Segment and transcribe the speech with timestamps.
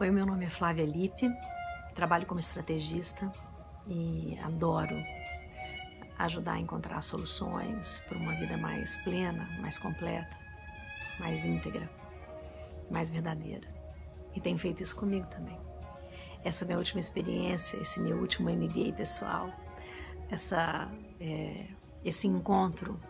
[0.00, 1.28] Oi, meu nome é Flávia Lippe,
[1.92, 3.32] trabalho como estrategista
[3.84, 4.94] e adoro
[6.16, 10.38] ajudar a encontrar soluções para uma vida mais plena, mais completa,
[11.18, 11.90] mais íntegra,
[12.88, 13.66] mais verdadeira.
[14.36, 15.58] E tenho feito isso comigo também.
[16.44, 19.52] Essa minha última experiência, esse meu último MBA pessoal,
[20.30, 20.88] essa,
[21.18, 21.66] é,
[22.04, 23.00] esse encontro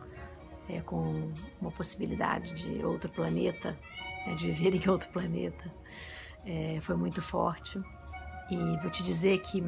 [0.71, 3.79] é, com uma possibilidade de outro planeta,
[4.27, 5.71] né, de viver em outro planeta,
[6.45, 7.81] é, foi muito forte.
[8.51, 9.63] E vou te dizer que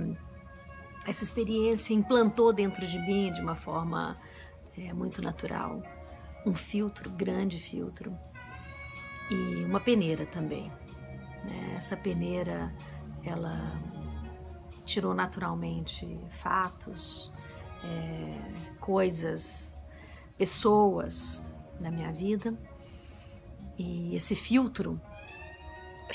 [1.06, 4.16] essa experiência implantou dentro de mim de uma forma
[4.76, 5.82] é, muito natural
[6.46, 8.16] um filtro, grande filtro,
[9.30, 10.70] e uma peneira também.
[11.44, 11.74] Né?
[11.76, 12.74] Essa peneira,
[13.24, 13.72] ela
[14.84, 17.32] tirou naturalmente fatos,
[17.84, 19.78] é, coisas,
[20.36, 21.42] pessoas
[21.78, 22.54] da minha vida.
[23.78, 25.00] E esse filtro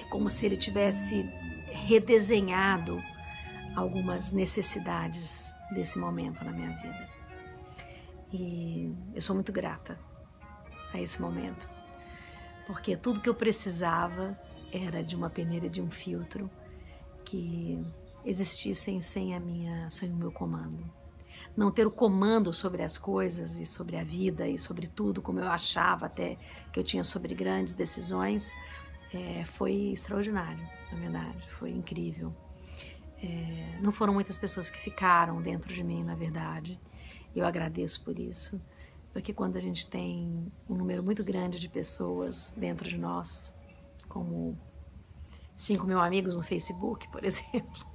[0.02, 1.24] é como se ele tivesse
[1.72, 3.02] redesenhado
[3.76, 7.10] algumas necessidades desse momento na minha vida.
[8.32, 10.00] E eu sou muito grata
[10.94, 11.70] a esse momento,
[12.66, 14.38] porque tudo que eu precisava
[14.72, 16.50] era de uma peneira, de um filtro
[17.24, 17.80] que
[18.26, 20.84] existissem sem a minha, sem o meu comando.
[21.56, 25.40] Não ter o comando sobre as coisas e sobre a vida e sobre tudo, como
[25.40, 26.38] eu achava até
[26.72, 28.54] que eu tinha sobre grandes decisões,
[29.16, 32.34] é, foi extraordinário, na verdade, foi incrível.
[33.24, 36.78] É, não foram muitas pessoas que ficaram dentro de mim, na verdade.
[37.34, 38.62] Eu agradeço por isso,
[39.14, 43.56] porque quando a gente tem um número muito grande de pessoas dentro de nós,
[44.10, 44.58] como
[45.56, 47.86] 5 mil amigos no Facebook, por exemplo,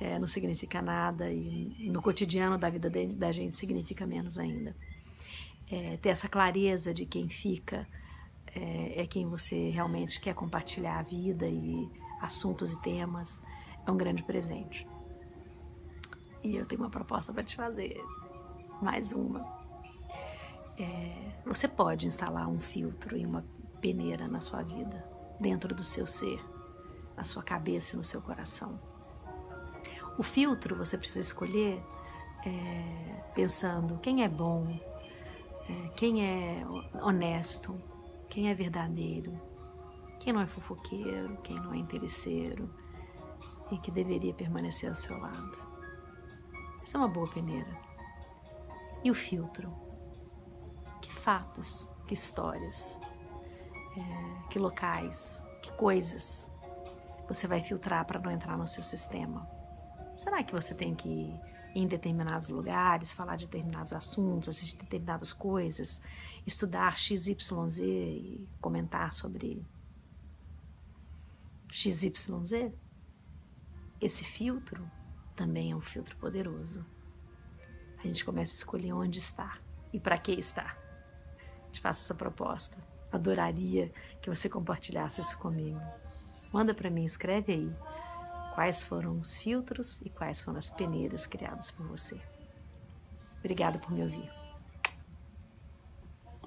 [0.00, 4.74] é, não significa nada e no cotidiano da vida da gente significa menos ainda.
[5.70, 7.86] É, ter essa clareza de quem fica
[8.54, 13.40] é, é quem você realmente quer compartilhar a vida e assuntos e temas,
[13.86, 14.86] é um grande presente.
[16.42, 18.00] E eu tenho uma proposta para te fazer,
[18.80, 19.40] mais uma.
[20.78, 23.44] É, você pode instalar um filtro e uma
[23.80, 25.04] peneira na sua vida,
[25.40, 26.40] dentro do seu ser,
[27.16, 28.78] na sua cabeça e no seu coração.
[30.18, 31.82] O filtro você precisa escolher
[32.44, 34.78] é, pensando quem é bom,
[35.68, 36.64] é, quem é
[37.00, 37.80] honesto,
[38.32, 39.38] quem é verdadeiro,
[40.18, 42.74] quem não é fofoqueiro, quem não é interesseiro
[43.70, 45.52] e que deveria permanecer ao seu lado.
[46.82, 47.70] Essa é uma boa peneira.
[49.04, 49.70] E o filtro?
[51.02, 52.98] Que fatos, que histórias,
[53.98, 56.50] é, que locais, que coisas
[57.28, 59.46] você vai filtrar para não entrar no seu sistema?
[60.16, 61.38] Será que você tem que
[61.74, 66.02] em determinados lugares, falar de determinados assuntos, assistir determinadas coisas,
[66.46, 69.64] estudar XYZ e comentar sobre
[71.70, 72.72] XYZ,
[74.00, 74.90] esse filtro
[75.34, 76.84] também é um filtro poderoso.
[77.98, 79.58] A gente começa a escolher onde está
[79.92, 80.76] e para que está.
[81.70, 82.76] Te faço essa proposta.
[83.10, 85.80] Adoraria que você compartilhasse isso comigo.
[86.52, 87.76] Manda para mim, escreve aí
[88.54, 92.20] quais foram os filtros e quais foram as peneiras criadas por você.
[93.38, 94.41] Obrigada por me ouvir.